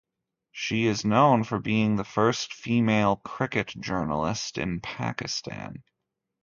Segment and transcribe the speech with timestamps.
[0.51, 5.83] She is known for being the first female cricket journalist in Pakistan.